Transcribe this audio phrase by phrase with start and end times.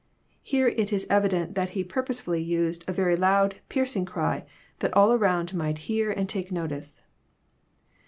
[0.41, 4.45] Here it is evi dent that He purposely used a very loud, piercing cry,
[4.79, 7.03] that all around might hear and take notice.